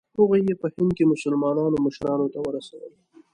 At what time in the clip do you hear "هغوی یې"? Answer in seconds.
0.17-0.55